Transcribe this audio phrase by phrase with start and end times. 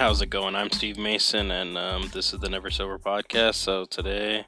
[0.00, 0.56] How's it going?
[0.56, 3.56] I'm Steve Mason, and um, this is the Never Sober podcast.
[3.56, 4.46] So today,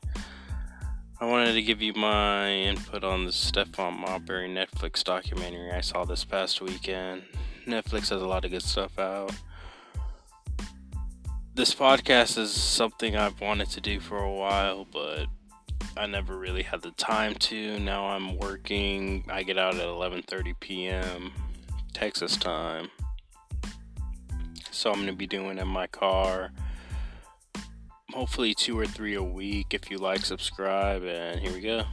[1.21, 6.07] I wanted to give you my input on the Stephon Marbury Netflix documentary I saw
[6.07, 7.25] this past weekend.
[7.67, 9.33] Netflix has a lot of good stuff out.
[11.55, 15.27] This podcast is something I've wanted to do for a while, but
[15.99, 17.79] I never really had the time to.
[17.79, 19.27] Now I'm working.
[19.29, 21.33] I get out at 11:30 p.m.
[21.93, 22.89] Texas time
[24.73, 26.51] so I'm going to be doing in my car.
[28.13, 29.75] Hopefully, two or three a week.
[29.75, 31.85] If you like, subscribe, and here we go.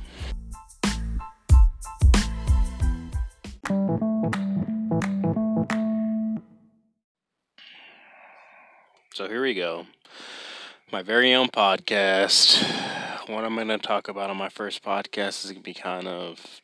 [9.13, 9.85] So, here we go.
[10.91, 12.63] My very own podcast.
[13.29, 16.07] What I'm going to talk about on my first podcast is going to be kind
[16.07, 16.61] of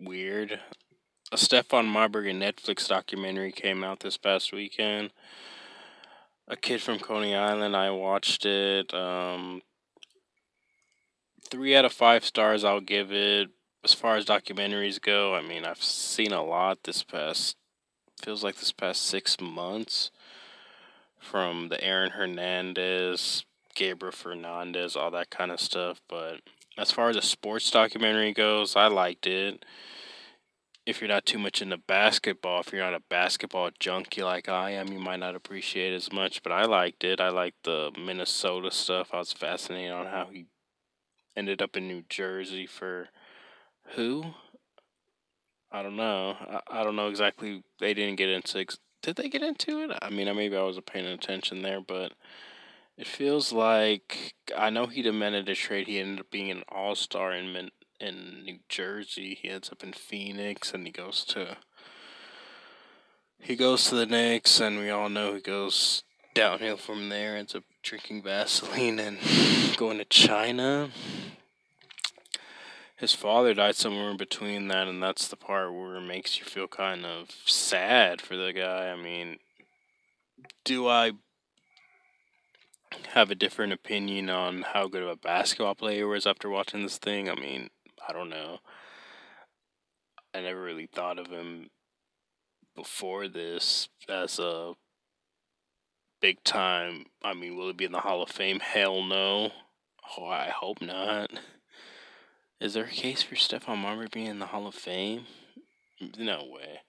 [0.00, 0.58] weird
[1.34, 5.10] a Stephon Marbury Netflix documentary came out this past weekend.
[6.46, 7.74] A kid from Coney Island.
[7.74, 8.94] I watched it.
[8.94, 9.62] Um,
[11.50, 12.62] three out of five stars.
[12.62, 13.48] I'll give it.
[13.82, 17.56] As far as documentaries go, I mean, I've seen a lot this past.
[18.22, 20.12] Feels like this past six months.
[21.18, 23.44] From the Aaron Hernandez,
[23.74, 26.00] Gabriel Fernandez, all that kind of stuff.
[26.08, 26.42] But
[26.78, 29.64] as far as a sports documentary goes, I liked it
[30.86, 34.70] if you're not too much into basketball, if you're not a basketball junkie like I
[34.70, 36.42] am, you might not appreciate as much.
[36.42, 37.20] But I liked it.
[37.20, 39.10] I liked the Minnesota stuff.
[39.12, 40.46] I was fascinated on how he
[41.36, 43.08] ended up in New Jersey for
[43.94, 44.24] who?
[45.72, 46.36] I don't know.
[46.38, 47.62] I, I don't know exactly.
[47.80, 48.66] They didn't get into.
[49.02, 49.90] Did they get into it?
[50.02, 52.12] I mean, maybe I wasn't paying attention there, but
[52.96, 55.88] it feels like I know he demanded a trade.
[55.88, 59.38] He ended up being an all star in Min- in New Jersey.
[59.40, 61.56] He ends up in Phoenix, and he goes to
[63.38, 67.36] he goes to the Knicks, and we all know he goes downhill from there.
[67.36, 69.18] Ends up drinking Vaseline and
[69.76, 70.90] going to China.
[72.96, 76.44] His father died somewhere in between that, and that's the part where it makes you
[76.44, 78.88] feel kind of sad for the guy.
[78.88, 79.38] I mean,
[80.64, 81.12] do I
[83.12, 86.82] have a different opinion on how good of a basketball player he was after watching
[86.82, 87.28] this thing?
[87.28, 87.68] I mean,
[88.06, 88.58] I don't know.
[90.34, 91.70] I never really thought of him
[92.74, 94.74] before this as a
[96.20, 97.06] big time.
[97.22, 98.60] I mean, will he be in the Hall of Fame?
[98.60, 99.52] Hell no.
[100.18, 101.30] Oh, I hope not.
[102.60, 105.26] Is there a case for Stephon Marbury being in the Hall of Fame?
[106.18, 106.80] No way.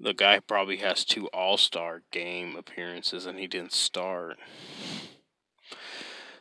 [0.00, 4.38] The guy probably has two All Star game appearances and he didn't start.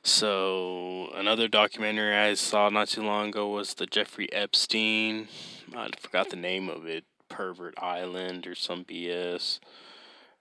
[0.05, 5.29] So another documentary I saw not too long ago was the Jeffrey Epstein.
[5.73, 7.05] I forgot the name of it.
[7.29, 9.59] Pervert Island or some BS.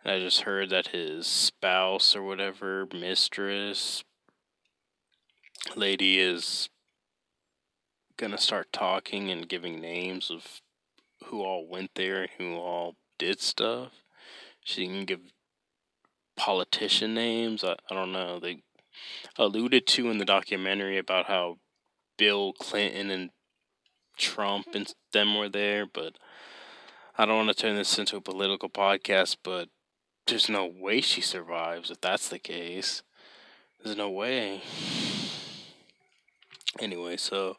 [0.05, 4.03] And I just heard that his spouse or whatever, mistress,
[5.77, 6.69] lady is
[8.17, 10.61] gonna start talking and giving names of
[11.27, 13.93] who all went there and who all did stuff.
[14.65, 15.21] She can give
[16.37, 17.63] politician names.
[17.63, 18.41] I, I don't know.
[18.41, 18.63] They
[19.37, 21.59] alluded to in the documentary about how
[22.17, 23.31] Bill Clinton and
[24.17, 26.19] Trump and them were there, but
[27.17, 29.69] I don't want to turn this into a political podcast, but
[30.27, 33.03] there's no way she survives if that's the case.
[33.83, 34.63] There's no way.
[36.81, 37.57] Anyway, so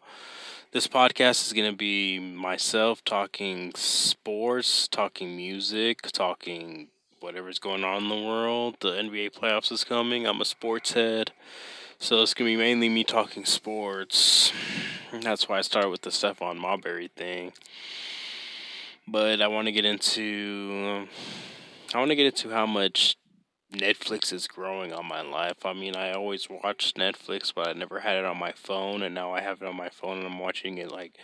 [0.71, 6.87] this podcast is going to be myself talking sports, talking music, talking
[7.23, 8.75] whatever's going on in the world.
[8.81, 10.27] The NBA playoffs is coming.
[10.27, 11.31] I'm a sports head.
[11.97, 14.51] So it's going to be mainly me talking sports.
[15.21, 17.53] That's why I started with the Stephon Marbury thing.
[19.07, 21.07] But I want to get into
[21.93, 23.15] I want to get into how much
[23.71, 25.65] Netflix is growing on my life.
[25.65, 29.15] I mean, I always watched Netflix, but I never had it on my phone, and
[29.15, 31.17] now I have it on my phone, and I'm watching it like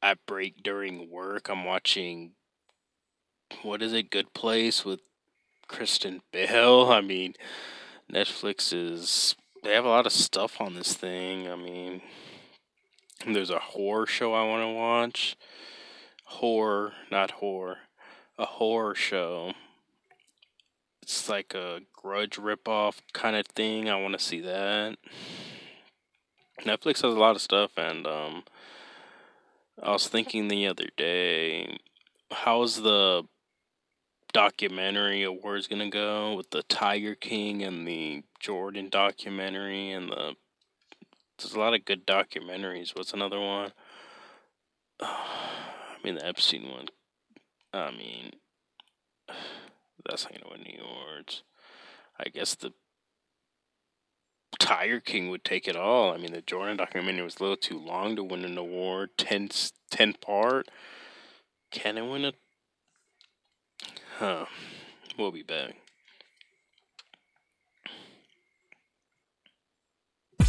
[0.00, 1.48] at break during work.
[1.48, 2.32] I'm watching
[3.62, 5.00] what is it, Good Place with
[5.68, 6.90] Kristen Bell.
[6.90, 7.34] I mean,
[8.12, 11.50] Netflix is they have a lot of stuff on this thing.
[11.50, 12.02] I mean,
[13.26, 15.36] there's a horror show I want to watch.
[16.24, 17.78] Horror, not horror.
[18.38, 19.52] A horror show.
[21.02, 23.88] It's like a grudge ripoff kind of thing.
[23.88, 24.98] I want to see that.
[26.64, 28.44] Netflix has a lot of stuff, and um,
[29.82, 31.78] I was thinking the other day,
[32.30, 33.24] how's the
[34.36, 40.34] documentary awards gonna go with the Tiger King and the Jordan documentary and the
[41.38, 42.94] there's a lot of good documentaries.
[42.94, 43.72] What's another one?
[45.00, 46.88] I mean the Epstein one.
[47.72, 48.32] I mean
[50.06, 51.42] that's not gonna win any awards.
[52.20, 52.74] I guess the
[54.58, 56.12] Tiger King would take it all.
[56.12, 59.10] I mean, the Jordan documentary was a little too long to win an award.
[59.18, 59.50] 10,
[59.90, 60.68] 10 part.
[61.70, 62.36] Can it win it?
[64.18, 64.46] Huh.
[65.18, 65.74] We'll be back.
[70.40, 70.46] I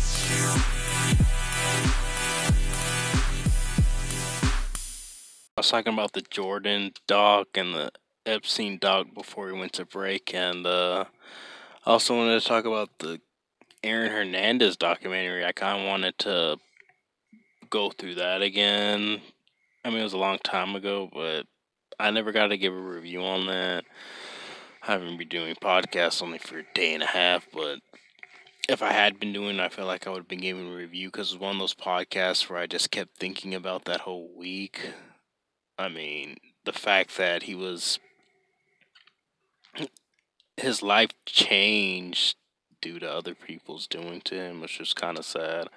[5.58, 7.92] was talking about the Jordan doc and the
[8.26, 11.04] Epstein doc before we went to break, and uh,
[11.86, 13.20] I also wanted to talk about the
[13.84, 15.44] Aaron Hernandez documentary.
[15.44, 16.56] I kind of wanted to
[17.70, 19.20] go through that again.
[19.84, 21.48] I mean, it was a long time ago, but
[22.00, 23.86] I never got to give a review on that.
[24.84, 27.80] I haven't been doing podcasts only for a day and a half, but
[28.70, 31.08] if I had been doing, I feel like I would have been giving a review
[31.08, 34.30] because it was one of those podcasts where I just kept thinking about that whole
[34.36, 34.92] week.
[35.80, 38.00] I mean, the fact that he was
[40.56, 42.36] his life changed
[42.82, 45.68] due to other people's doing to him, which was kind of sad.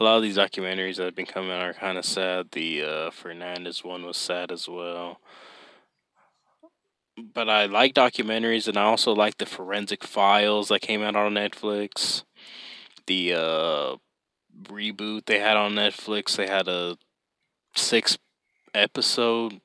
[0.00, 2.52] A lot of these documentaries that have been coming out are kind of sad.
[2.52, 5.20] The uh, Fernandez one was sad as well.
[7.34, 11.34] But I like documentaries, and I also like the Forensic Files that came out on
[11.34, 12.22] Netflix.
[13.06, 13.96] The uh,
[14.64, 16.96] reboot they had on Netflix, they had a
[17.74, 18.18] six
[18.74, 19.60] episode.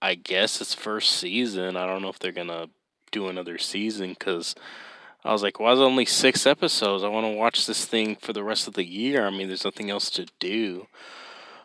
[0.00, 1.76] I guess it's first season.
[1.76, 2.68] I don't know if they're gonna
[3.12, 4.54] do another season because
[5.24, 7.04] I was like, why is only six episodes?
[7.04, 9.26] I want to watch this thing for the rest of the year.
[9.26, 10.86] I mean, there's nothing else to do.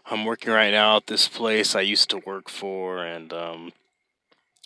[0.07, 3.71] I'm working right now at this place I used to work for, and um,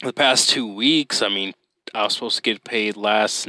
[0.02, 1.54] the past two weeks, I mean,
[1.94, 3.48] I was supposed to get paid last.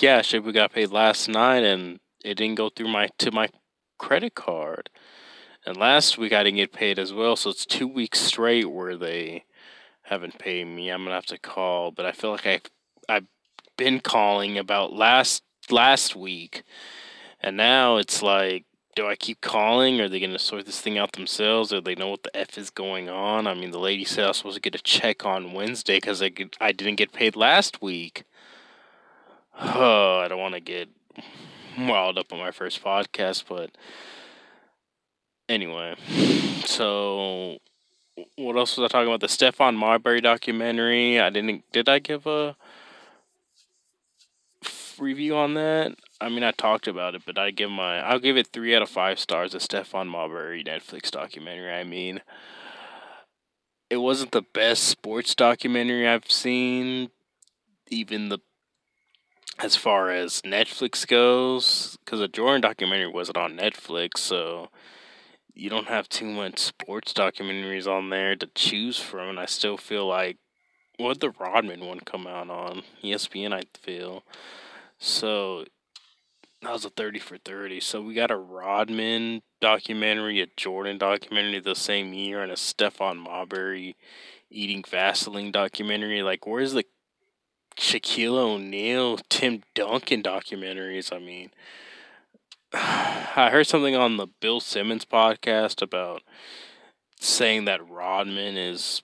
[0.00, 3.48] Yeah, shit, we got paid last night, and it didn't go through my to my
[3.98, 4.90] credit card.
[5.64, 8.96] And last week I didn't get paid as well, so it's two weeks straight where
[8.96, 9.44] they
[10.02, 10.90] haven't paid me.
[10.90, 12.60] I'm gonna have to call, but I feel like I
[13.08, 13.26] I've
[13.76, 16.62] been calling about last last week,
[17.40, 18.64] and now it's like,
[18.94, 20.00] do I keep calling?
[20.00, 21.72] Are they gonna sort this thing out themselves?
[21.72, 23.46] Or do they know what the f is going on?
[23.46, 26.22] I mean, the lady said I was supposed to get a check on Wednesday because
[26.22, 26.30] I
[26.60, 28.24] I didn't get paid last week.
[29.58, 30.88] Oh, I don't want to get
[31.78, 33.70] wild up on my first podcast, but
[35.48, 35.94] anyway,
[36.64, 37.58] so
[38.36, 39.20] what else was I talking about?
[39.20, 41.20] The Stephon Marbury documentary.
[41.20, 41.70] I didn't.
[41.72, 42.56] Did I give a
[44.98, 45.96] review on that?
[46.20, 48.00] I mean, I talked about it, but I give my.
[48.00, 49.52] I'll give it three out of five stars.
[49.52, 51.72] The Stephon Marbury Netflix documentary.
[51.72, 52.20] I mean,
[53.90, 57.10] it wasn't the best sports documentary I've seen.
[57.88, 58.38] Even the
[59.58, 64.68] as far as Netflix goes, because the Jordan documentary wasn't on Netflix, so
[65.54, 69.78] you don't have too much sports documentaries on there to choose from, and I still
[69.78, 70.36] feel like
[70.98, 73.52] what the Rodman one come out on ESPN?
[73.52, 74.22] I feel
[74.98, 75.64] so.
[76.62, 77.80] That was a thirty for thirty.
[77.80, 83.18] So we got a Rodman documentary, a Jordan documentary the same year, and a Stephon
[83.18, 83.96] Marbury
[84.50, 86.22] eating Vaseline documentary.
[86.22, 86.84] Like, where's the
[87.78, 91.14] Shaquille O'Neal, Tim Duncan documentaries?
[91.14, 91.50] I mean,
[92.72, 96.22] I heard something on the Bill Simmons podcast about
[97.20, 99.02] saying that Rodman is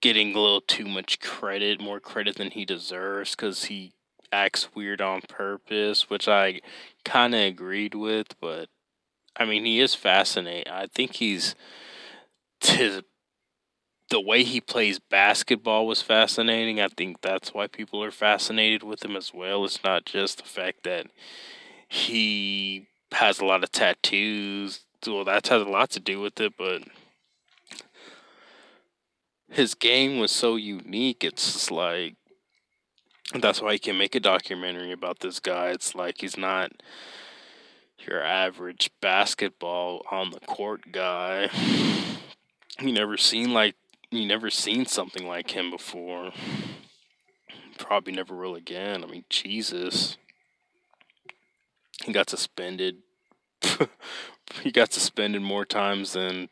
[0.00, 3.92] getting a little too much credit, more credit than he deserves because he
[4.34, 6.60] acts weird on purpose, which I
[7.04, 8.68] kind of agreed with, but
[9.36, 10.72] I mean, he is fascinating.
[10.72, 11.54] I think he's
[12.60, 13.04] to
[14.10, 16.80] the way he plays basketball was fascinating.
[16.80, 19.64] I think that's why people are fascinated with him as well.
[19.64, 21.06] It's not just the fact that
[21.88, 24.80] he has a lot of tattoos.
[25.06, 26.82] Well, that has a lot to do with it, but
[29.50, 31.22] his game was so unique.
[31.22, 32.16] It's just like
[33.32, 35.68] that's why he can make a documentary about this guy.
[35.68, 36.72] It's like he's not
[38.06, 41.48] your average basketball on the court guy.
[42.80, 43.76] You never seen like
[44.10, 46.32] you never seen something like him before.
[47.78, 49.02] Probably never will again.
[49.02, 50.16] I mean, Jesus.
[52.04, 52.98] He got suspended.
[54.62, 56.48] he got suspended more times than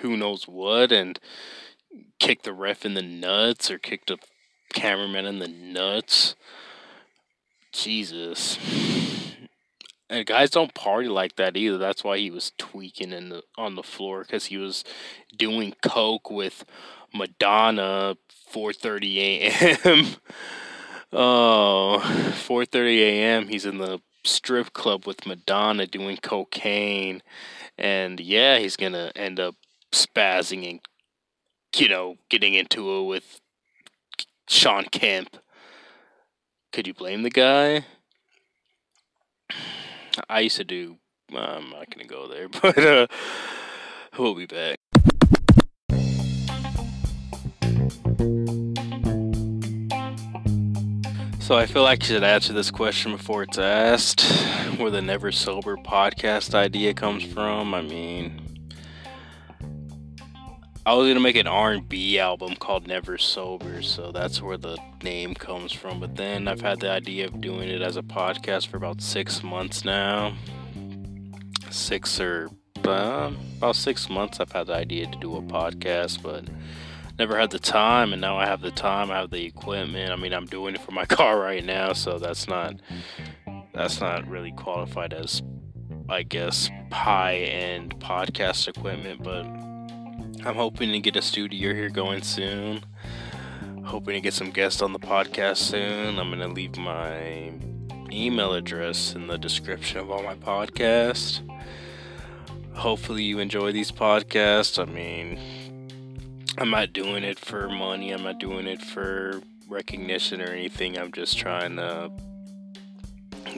[0.00, 1.18] who knows what, and
[2.18, 4.18] kicked the ref in the nuts or kicked a
[4.72, 6.34] cameraman in the nuts.
[7.72, 8.58] Jesus.
[10.10, 11.78] And guys don't party like that either.
[11.78, 14.84] That's why he was tweaking in the on the floor because he was
[15.36, 16.64] doing coke with
[17.14, 18.16] Madonna
[18.52, 20.06] 4:30 a.m.
[21.12, 22.00] oh,
[22.46, 23.48] 4:30 a.m.
[23.48, 27.22] He's in the strip club with Madonna doing cocaine,
[27.78, 29.54] and yeah, he's gonna end up
[29.92, 30.80] spazzing and
[31.76, 33.40] you know getting into it with
[34.48, 35.36] Shawn Kemp.
[36.72, 37.84] Could you blame the guy?
[40.28, 40.98] I used to do.
[41.34, 43.06] I'm not gonna go there, but uh,
[44.18, 44.76] we'll be back.
[51.40, 54.22] So I feel like I should answer this question before it's asked.
[54.78, 57.74] Where the Never Sober podcast idea comes from.
[57.74, 58.41] I mean,
[60.84, 65.32] I was gonna make an R&B album called Never Sober, so that's where the name
[65.32, 66.00] comes from.
[66.00, 69.44] But then I've had the idea of doing it as a podcast for about six
[69.44, 70.34] months now.
[71.70, 72.50] Six or
[72.84, 74.40] uh, about six months.
[74.40, 76.46] I've had the idea to do a podcast, but
[77.16, 80.10] never had the time and now I have the time, I have the equipment.
[80.10, 82.74] I mean, I'm doing it for my car right now, so that's not
[83.72, 85.42] that's not really qualified as
[86.08, 89.46] I guess high-end podcast equipment, but
[90.44, 92.82] I'm hoping to get a studio here going soon.
[93.84, 96.18] Hoping to get some guests on the podcast soon.
[96.18, 97.52] I'm going to leave my
[98.10, 101.48] email address in the description of all my podcasts.
[102.74, 104.82] Hopefully you enjoy these podcasts.
[104.82, 105.38] I mean,
[106.58, 108.10] I'm not doing it for money.
[108.10, 110.98] I'm not doing it for recognition or anything.
[110.98, 112.10] I'm just trying to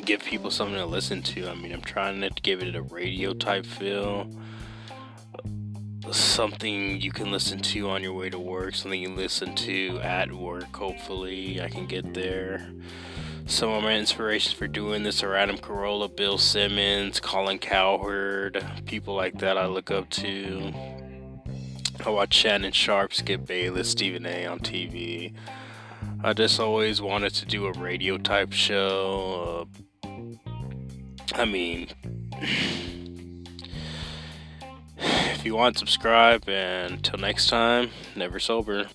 [0.05, 1.49] give people something to listen to.
[1.49, 4.29] I mean, I'm trying to give it a radio type feel.
[6.15, 10.33] Something you can listen to on your way to work, something you listen to at
[10.33, 10.77] work.
[10.77, 12.71] Hopefully, I can get there.
[13.47, 19.17] Some of my inspirations for doing this are Adam Carolla, Bill Simmons, Colin Cowherd, people
[19.17, 20.73] like that I look up to.
[22.07, 25.35] I watch Shannon Sharpe, Skip Bayless, Stephen A on TV.
[26.23, 29.67] I just always wanted to do a radio type show.
[30.07, 30.11] Uh,
[31.35, 31.89] I mean,
[35.45, 36.49] if you want, subscribe.
[36.49, 38.87] And until next time, never sober.